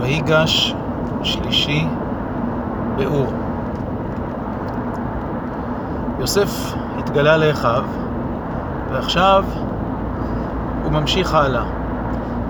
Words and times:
ויגש 0.00 0.74
שלישי 1.22 1.86
באור. 2.96 3.32
יוסף 6.20 6.74
התגלה 6.98 7.36
לאחיו, 7.36 7.84
ועכשיו 8.92 9.44
הוא 10.84 10.92
ממשיך 10.92 11.34
הלאה, 11.34 11.64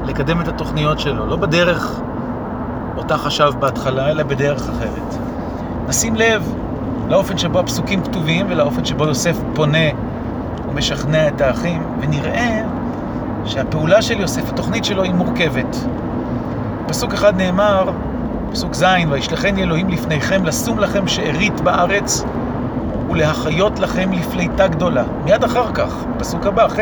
לקדם 0.05 0.41
את 0.41 0.49
התוכניות 0.49 1.01
שלו, 1.01 1.27
לא 1.27 1.37
בדרך 1.37 2.01
אותה 2.97 3.17
חשב 3.17 3.53
בהתחלה, 3.59 4.11
אלא 4.11 4.23
בדרך 4.23 4.69
אחרת. 4.69 5.15
נשים 5.89 6.15
לב 6.17 6.55
לאופן 7.09 7.39
שבו 7.39 7.59
הפסוקים 7.59 8.03
כתובים 8.03 8.47
ולאופן 8.49 8.85
שבו 8.85 9.05
יוסף 9.05 9.37
פונה 9.55 9.89
ומשכנע 10.69 11.29
את 11.29 11.41
האחים, 11.41 11.83
ונראה 12.01 12.63
שהפעולה 13.45 14.03
של 14.03 14.21
יוסף, 14.21 14.49
התוכנית 14.49 14.85
שלו 14.85 15.03
היא 15.03 15.15
מורכבת. 15.15 15.77
פסוק 16.91 17.15
אחד 17.15 17.37
נאמר, 17.37 17.91
פסוק 18.53 18.75
ז', 18.75 18.85
וישלחני 19.11 19.63
אלוהים 19.63 19.89
לפניכם 19.89 20.45
לשום 20.45 20.79
לכם 20.79 21.09
שארית 21.09 21.61
בארץ 21.61 22.25
ולהחיות 23.11 23.79
לכם 23.79 24.13
לפליטה 24.13 24.69
גדולה. 24.69 25.05
מיד 25.25 25.45
אחר 25.45 25.73
כך, 25.75 26.05
פסוק 26.19 26.47
הבא, 26.47 26.69
ח', 26.69 26.79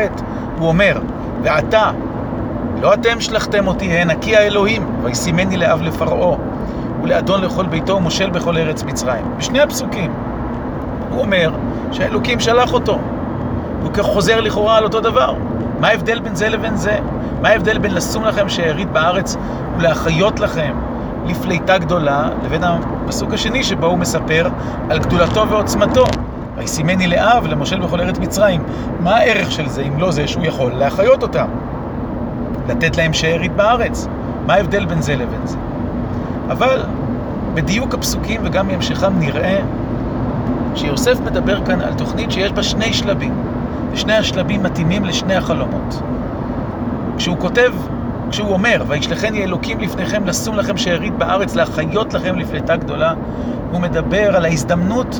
הוא 0.57 0.67
אומר, 0.67 0.99
ועתה, 1.43 1.91
לא 2.81 2.93
אתם 2.93 3.19
שלחתם 3.19 3.67
אותי 3.67 3.85
הנה, 3.85 4.13
כי 4.21 4.37
האלוהים, 4.37 4.85
וישימני 5.03 5.57
לאב 5.57 5.81
לפרעה, 5.81 6.37
ולאדון 7.03 7.41
לכל 7.41 7.65
ביתו 7.65 7.95
ומושל 7.95 8.29
בכל 8.29 8.57
ארץ 8.57 8.83
מצרים. 8.83 9.25
בשני 9.37 9.61
הפסוקים, 9.61 10.13
הוא 11.11 11.21
אומר 11.21 11.51
שהאלוקים 11.91 12.39
שלח 12.39 12.73
אותו. 12.73 12.99
הוא 13.83 13.91
כחוזר 13.91 14.41
לכאורה 14.41 14.77
על 14.77 14.83
אותו 14.83 14.99
דבר. 14.99 15.33
מה 15.79 15.87
ההבדל 15.87 16.19
בין 16.19 16.35
זה 16.35 16.49
לבין 16.49 16.75
זה? 16.75 16.99
מה 17.41 17.49
ההבדל 17.49 17.77
בין 17.77 17.93
לשום 17.93 18.25
לכם 18.25 18.49
שארית 18.49 18.91
בארץ 18.91 19.35
ולהחיות 19.77 20.39
לכם 20.39 20.73
לפליטה 21.25 21.77
גדולה, 21.77 22.29
לבין 22.45 22.63
הפסוק 22.63 23.33
השני 23.33 23.63
שבו 23.63 23.85
הוא 23.85 23.97
מספר 23.97 24.47
על 24.89 24.99
גדולתו 24.99 25.49
ועוצמתו. 25.49 26.05
וישימני 26.57 27.07
לאב, 27.07 27.47
למושל 27.47 27.79
בכל 27.79 28.01
ארץ 28.01 28.19
מצרים. 28.19 28.63
מה 28.99 29.15
הערך 29.15 29.51
של 29.51 29.69
זה, 29.69 29.81
אם 29.81 29.99
לא 29.99 30.11
זה 30.11 30.27
שהוא 30.27 30.45
יכול 30.45 30.71
להחיות 30.71 31.23
אותם? 31.23 31.47
לתת 32.69 32.97
להם 32.97 33.13
שארית 33.13 33.55
בארץ. 33.55 34.07
מה 34.45 34.53
ההבדל 34.53 34.85
בין 34.85 35.01
זה 35.01 35.15
לבין 35.15 35.47
זה? 35.47 35.57
אבל 36.49 36.83
בדיוק 37.53 37.93
הפסוקים 37.93 38.41
וגם 38.43 38.67
מהמשכם 38.67 39.19
נראה 39.19 39.59
שיוסף 40.75 41.19
מדבר 41.19 41.65
כאן 41.65 41.81
על 41.81 41.93
תוכנית 41.93 42.31
שיש 42.31 42.51
בה 42.51 42.63
שני 42.63 42.93
שלבים, 42.93 43.33
ושני 43.91 44.13
השלבים 44.13 44.63
מתאימים 44.63 45.05
לשני 45.05 45.35
החלומות. 45.35 46.01
כשהוא 47.29 47.39
כותב, 47.41 47.73
כשהוא 48.31 48.53
אומר, 48.53 48.83
וישלחני 48.87 49.43
אלוקים 49.43 49.79
לפניכם 49.79 50.25
לשום 50.25 50.55
לכם 50.55 50.77
שארית 50.77 51.17
בארץ, 51.17 51.55
להחיות 51.55 52.13
לכם 52.13 52.35
לפלטה 52.35 52.75
גדולה, 52.75 53.13
הוא 53.71 53.81
מדבר 53.81 54.35
על 54.35 54.45
ההזדמנות 54.45 55.19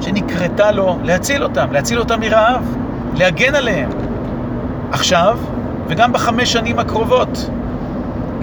שנקרתה 0.00 0.70
לו 0.72 0.98
להציל 1.02 1.42
אותם, 1.42 1.72
להציל 1.72 1.98
אותם 1.98 2.20
מרעב, 2.20 2.76
להגן 3.14 3.54
עליהם. 3.54 3.88
עכשיו, 4.92 5.38
וגם 5.88 6.12
בחמש 6.12 6.52
שנים 6.52 6.78
הקרובות, 6.78 7.50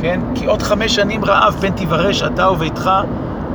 כן? 0.01 0.19
כי 0.35 0.45
עוד 0.45 0.61
חמש 0.61 0.95
שנים 0.95 1.25
רעב 1.25 1.57
פן 1.61 1.71
תיברש 1.71 2.23
אתה 2.23 2.49
וביתך 2.49 2.91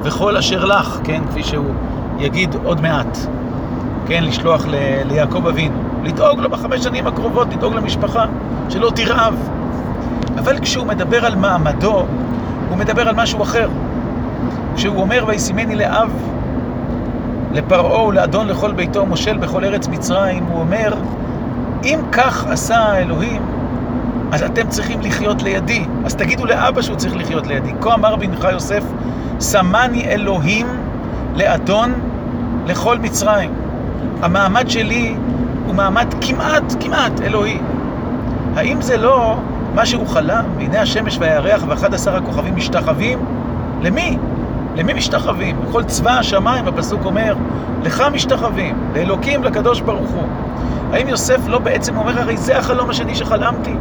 וכל 0.02 0.36
אשר 0.36 0.64
לך, 0.64 0.98
כן? 1.04 1.22
כפי 1.30 1.42
שהוא 1.42 1.74
יגיד 2.18 2.54
עוד 2.64 2.80
מעט, 2.80 3.18
כן? 4.06 4.24
לשלוח 4.24 4.66
ל- 4.66 5.02
ליעקב 5.08 5.46
אבינו. 5.46 5.91
לדאוג 6.04 6.40
לו 6.40 6.50
בחמש 6.50 6.80
שנים 6.80 7.06
הקרובות, 7.06 7.48
לדאוג 7.52 7.74
למשפחה, 7.74 8.24
שלא 8.68 8.90
תרעב. 8.94 9.48
אבל 10.38 10.58
כשהוא 10.60 10.86
מדבר 10.86 11.26
על 11.26 11.34
מעמדו, 11.34 12.04
הוא 12.68 12.78
מדבר 12.78 13.08
על 13.08 13.14
משהו 13.14 13.42
אחר. 13.42 13.68
כשהוא 14.74 15.00
אומר, 15.00 15.24
וישימני 15.26 15.76
לאב, 15.76 16.10
לפרעה 17.52 18.04
ולאדון 18.04 18.48
לכל 18.48 18.72
ביתו, 18.72 19.06
מושל 19.06 19.36
בכל 19.36 19.64
ארץ 19.64 19.88
מצרים, 19.88 20.44
הוא 20.44 20.60
אומר, 20.60 20.94
אם 21.84 21.98
כך 22.12 22.46
עשה 22.46 22.76
האלוהים, 22.76 23.42
אז 24.32 24.42
אתם 24.42 24.68
צריכים 24.68 25.00
לחיות 25.00 25.42
לידי. 25.42 25.84
אז 26.04 26.14
תגידו 26.14 26.46
לאבא 26.46 26.82
שהוא 26.82 26.96
צריך 26.96 27.16
לחיות 27.16 27.46
לידי. 27.46 27.72
כה 27.80 27.94
אמר 27.94 28.16
בנך 28.16 28.46
יוסף, 28.52 28.84
שמני 29.40 30.04
אלוהים 30.04 30.66
לאדון 31.34 31.92
לכל 32.66 32.98
מצרים. 32.98 33.52
המעמד 34.22 34.70
שלי 34.70 35.14
הוא 35.66 35.74
מעמד 35.74 36.14
כמעט, 36.20 36.74
כמעט 36.80 37.20
אלוהי. 37.20 37.58
האם 38.56 38.82
זה 38.82 38.96
לא 38.96 39.36
מה 39.74 39.86
שהוא 39.86 40.06
חלם? 40.06 40.44
והנה 40.56 40.80
השמש 40.80 41.18
והירח 41.20 41.62
ואחד 41.68 41.94
עשר 41.94 42.16
הכוכבים 42.16 42.56
משתחווים? 42.56 43.18
למי? 43.82 44.18
למי 44.76 44.92
משתחווים? 44.92 45.56
כל 45.72 45.84
צבא 45.84 46.10
השמיים, 46.10 46.68
הפסוק 46.68 47.04
אומר, 47.04 47.34
לך 47.82 48.02
משתחווים, 48.12 48.78
לאלוקים, 48.94 49.44
לקדוש 49.44 49.80
ברוך 49.80 50.10
הוא. 50.10 50.28
האם 50.92 51.08
יוסף 51.08 51.48
לא 51.48 51.58
בעצם 51.58 51.96
אומר, 51.96 52.20
הרי 52.20 52.36
זה 52.36 52.58
החלום 52.58 52.90
השני 52.90 53.14
שחלמתי? 53.14 53.74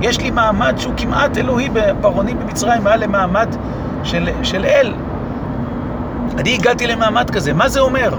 יש 0.00 0.20
לי 0.20 0.30
מעמד 0.30 0.74
שהוא 0.76 0.94
כמעט 0.96 1.38
אלוהי 1.38 1.68
בפרעונים 1.72 2.38
במצרים, 2.38 2.86
היה 2.86 2.96
למעמד 2.96 3.56
של, 4.04 4.28
של 4.42 4.64
אל. 4.64 4.94
אני 6.38 6.54
הגעתי 6.54 6.86
למעמד 6.86 7.30
כזה, 7.30 7.52
מה 7.52 7.68
זה 7.68 7.80
אומר? 7.80 8.10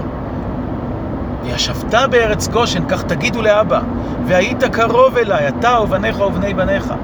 וישבת 1.44 1.94
בארץ 2.10 2.48
גושן, 2.48 2.84
כך 2.88 3.02
תגידו 3.02 3.42
לאבא, 3.42 3.80
והיית 4.26 4.64
קרוב 4.64 5.16
אליי, 5.16 5.48
אתה 5.48 5.80
ובניך 5.80 6.20
ובני 6.20 6.54
בניך. 6.54 6.94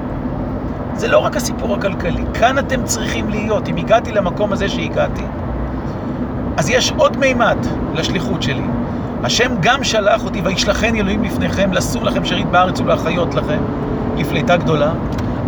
זה 0.95 1.07
לא 1.07 1.17
רק 1.17 1.35
הסיפור 1.35 1.75
הכלכלי, 1.75 2.23
כאן 2.33 2.59
אתם 2.59 2.83
צריכים 2.83 3.29
להיות. 3.29 3.69
אם 3.69 3.77
הגעתי 3.77 4.11
למקום 4.11 4.53
הזה 4.53 4.69
שהגעתי, 4.69 5.23
אז 6.57 6.69
יש 6.69 6.93
עוד 6.97 7.17
מימד 7.17 7.57
לשליחות 7.93 8.43
שלי. 8.43 8.65
השם 9.23 9.51
גם 9.59 9.83
שלח 9.83 10.23
אותי, 10.23 10.41
וישלחני 10.41 11.01
אלוהים 11.01 11.23
לפניכם, 11.23 11.73
לשום 11.73 12.03
לכם 12.03 12.25
שרית 12.25 12.47
בארץ 12.47 12.79
ולהחיות 12.79 13.35
לכם, 13.35 13.59
לפליטה 14.17 14.57
גדולה, 14.57 14.91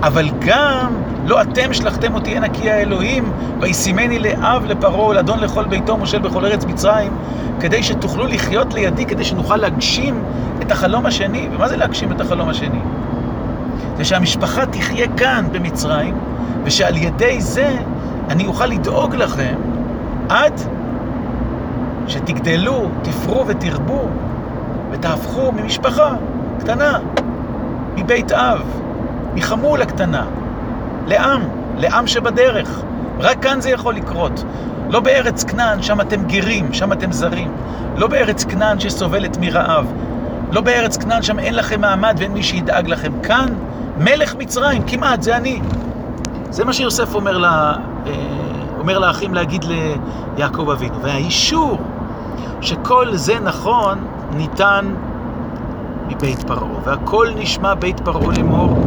אבל 0.03 0.29
גם 0.39 0.93
לא 1.25 1.41
אתם 1.41 1.73
שלחתם 1.73 2.13
אותי 2.15 2.37
הנה 2.37 2.49
כי 2.49 2.71
האלוהים, 2.71 3.31
וישימני 3.59 4.19
לאב 4.19 4.65
לפרעה 4.65 5.07
ולאדון 5.07 5.39
לכל 5.39 5.65
ביתו 5.65 5.97
מושל 5.97 6.19
בכל 6.19 6.45
ארץ 6.45 6.65
מצרים, 6.65 7.11
כדי 7.59 7.83
שתוכלו 7.83 8.27
לחיות 8.27 8.73
לידי, 8.73 9.05
כדי 9.05 9.23
שנוכל 9.23 9.57
להגשים 9.57 10.23
את 10.61 10.71
החלום 10.71 11.05
השני. 11.05 11.49
ומה 11.51 11.69
זה 11.69 11.77
להגשים 11.77 12.11
את 12.11 12.21
החלום 12.21 12.49
השני? 12.49 12.79
זה 13.97 14.05
שהמשפחה 14.05 14.65
תחיה 14.65 15.07
כאן 15.17 15.45
במצרים, 15.51 16.15
ושעל 16.63 16.97
ידי 16.97 17.41
זה 17.41 17.77
אני 18.29 18.45
אוכל 18.45 18.65
לדאוג 18.65 19.15
לכם 19.15 19.55
עד 20.29 20.61
שתגדלו, 22.07 22.89
תפרו 23.01 23.47
ותרבו, 23.47 24.07
ותהפכו 24.91 25.51
ממשפחה 25.51 26.15
קטנה, 26.59 26.99
מבית 27.95 28.31
אב, 28.31 28.61
מחמולה 29.35 29.85
קטנה, 29.85 30.25
לעם, 31.07 31.41
לעם 31.77 32.07
שבדרך. 32.07 32.81
רק 33.19 33.43
כאן 33.43 33.61
זה 33.61 33.69
יכול 33.69 33.95
לקרות. 33.95 34.43
לא 34.89 34.99
בארץ 34.99 35.43
כנען, 35.43 35.81
שם 35.81 36.01
אתם 36.01 36.23
גרים, 36.23 36.73
שם 36.73 36.93
אתם 36.93 37.11
זרים. 37.11 37.51
לא 37.97 38.07
בארץ 38.07 38.43
כנען 38.43 38.79
שסובלת 38.79 39.37
מרעב. 39.37 39.93
לא 40.51 40.61
בארץ 40.61 40.97
כנען, 40.97 41.21
שם 41.21 41.39
אין 41.39 41.55
לכם 41.55 41.81
מעמד 41.81 42.15
ואין 42.19 42.31
מי 42.31 42.43
שידאג 42.43 42.87
לכם. 42.87 43.11
כאן, 43.23 43.45
מלך 43.97 44.35
מצרים, 44.35 44.83
כמעט, 44.87 45.21
זה 45.21 45.37
אני. 45.37 45.59
זה 46.49 46.65
מה 46.65 46.73
שיוסף 46.73 47.15
אומר, 47.15 47.37
לה, 47.37 47.73
אומר 48.79 48.99
לאחים 48.99 49.33
להגיד 49.33 49.65
ליעקב 50.37 50.69
אבינו. 50.69 50.95
והאישור 51.01 51.77
שכל 52.61 53.15
זה 53.15 53.39
נכון, 53.39 53.97
ניתן 54.35 54.93
מבית 56.07 56.43
פרעה. 56.43 56.79
והכל 56.83 57.27
נשמע 57.35 57.73
בית 57.73 57.99
פרעה 57.99 58.27
לאמור, 58.37 58.77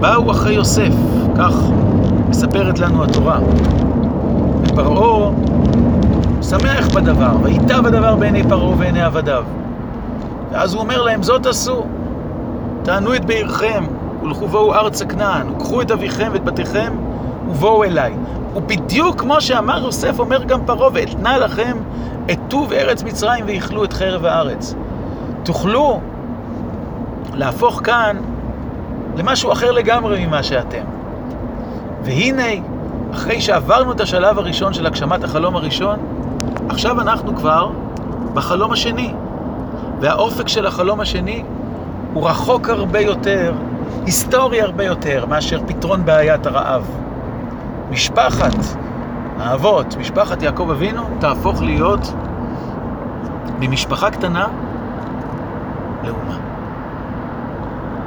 באו 0.00 0.30
אחרי 0.30 0.54
יוסף, 0.54 0.92
כך 1.38 1.54
מספרת 2.28 2.78
לנו 2.78 3.04
התורה. 3.04 3.38
ופרעה 4.62 5.30
שמח 6.42 6.88
בדבר, 6.94 7.36
וייטב 7.42 7.86
הדבר 7.86 8.16
בעיני 8.16 8.42
פרעה 8.48 8.68
ובעיני 8.68 9.02
עבדיו. 9.02 9.44
ואז 10.52 10.74
הוא 10.74 10.82
אומר 10.82 11.02
להם, 11.02 11.22
זאת 11.22 11.46
עשו, 11.46 11.84
תענו 12.82 13.14
את 13.14 13.24
בעירכם, 13.24 13.84
ולכו 14.22 14.48
בואו 14.48 14.74
ארצה 14.74 15.04
כנען, 15.04 15.50
וקחו 15.50 15.82
את 15.82 15.90
אביכם 15.90 16.30
ואת 16.32 16.44
בתיכם, 16.44 16.92
ובואו 17.48 17.84
אליי. 17.84 18.12
ובדיוק 18.54 19.20
כמו 19.20 19.40
שאמר 19.40 19.84
יוסף, 19.84 20.18
אומר 20.18 20.44
גם 20.44 20.60
פרעה, 20.66 20.90
ואתנה 20.92 21.38
לכם 21.38 21.76
את 22.30 22.38
טוב 22.48 22.72
ארץ 22.72 23.02
מצרים 23.02 23.44
ויאכלו 23.46 23.84
את 23.84 23.92
חרב 23.92 24.24
הארץ. 24.24 24.74
תוכלו 25.42 26.00
להפוך 27.34 27.80
כאן 27.84 28.16
למשהו 29.18 29.52
אחר 29.52 29.70
לגמרי 29.70 30.26
ממה 30.26 30.42
שאתם. 30.42 30.84
והנה, 32.02 32.42
אחרי 33.12 33.40
שעברנו 33.40 33.92
את 33.92 34.00
השלב 34.00 34.38
הראשון 34.38 34.72
של 34.74 34.86
הגשמת 34.86 35.24
החלום 35.24 35.56
הראשון, 35.56 35.98
עכשיו 36.68 37.00
אנחנו 37.00 37.36
כבר 37.36 37.70
בחלום 38.34 38.72
השני. 38.72 39.14
והאופק 40.00 40.48
של 40.48 40.66
החלום 40.66 41.00
השני 41.00 41.42
הוא 42.14 42.28
רחוק 42.28 42.68
הרבה 42.68 43.00
יותר, 43.00 43.52
היסטורי 44.06 44.62
הרבה 44.62 44.84
יותר, 44.84 45.26
מאשר 45.28 45.60
פתרון 45.66 46.04
בעיית 46.04 46.46
הרעב. 46.46 46.90
משפחת 47.90 48.54
האבות, 49.38 49.96
משפחת 49.96 50.42
יעקב 50.42 50.70
אבינו, 50.70 51.02
תהפוך 51.20 51.62
להיות 51.62 52.12
ממשפחה 53.60 54.10
קטנה 54.10 54.46
לאומה. 56.04 56.47